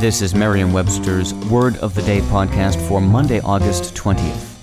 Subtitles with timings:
[0.00, 4.54] This is Merriam-Webster's Word of the Day podcast for Monday, August 20th.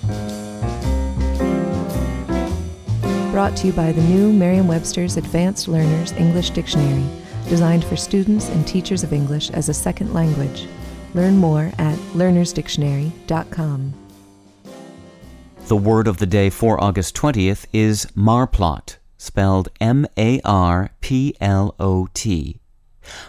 [3.32, 7.04] Brought to you by the new Merriam-Webster's Advanced Learners English Dictionary,
[7.50, 10.66] designed for students and teachers of English as a second language.
[11.12, 13.92] Learn more at learnersdictionary.com.
[15.66, 21.36] The word of the day for August 20th is marplot, spelled M A R P
[21.42, 22.58] L O T.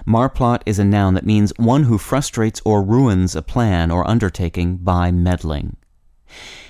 [0.08, 4.78] Marplot is a noun that means one who frustrates or ruins a plan or undertaking
[4.78, 5.76] by meddling.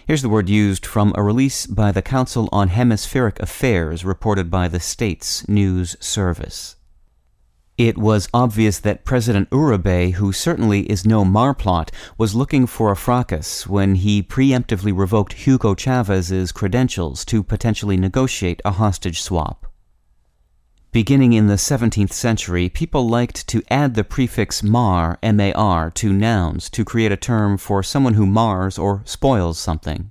[0.07, 4.67] Here's the word used from a release by the Council on Hemispheric Affairs reported by
[4.67, 6.77] the States News Service.
[7.77, 12.95] It was obvious that President Uribe, who certainly is no marplot, was looking for a
[12.95, 19.66] fracas when he preemptively revoked Hugo Chavez's credentials to potentially negotiate a hostage swap.
[20.97, 26.71] Beginning in the 17th century, people liked to add the prefix mar, M-A-R, to nouns
[26.71, 30.09] to create a term for someone who mars or spoils something.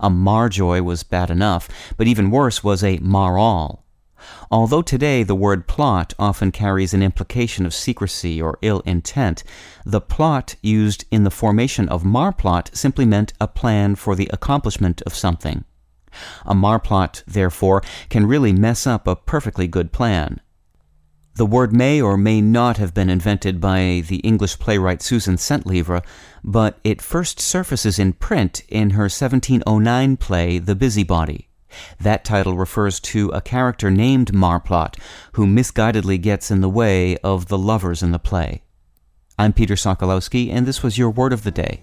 [0.00, 3.84] A marjoy was bad enough, but even worse was a mar-all.
[4.50, 9.44] Although today the word plot often carries an implication of secrecy or ill intent,
[9.84, 15.02] the plot used in the formation of marplot simply meant a plan for the accomplishment
[15.02, 15.64] of something.
[16.44, 20.40] A marplot, therefore, can really mess up a perfectly good plan.
[21.36, 26.02] The word may or may not have been invented by the English playwright Susan Centlivre,
[26.42, 31.48] but it first surfaces in print in her 1709 play The Busybody.
[32.00, 34.96] That title refers to a character named Marplot,
[35.32, 38.62] who misguidedly gets in the way of the lovers in the play.
[39.38, 41.82] I'm Peter Sokolowski, and this was your word of the day.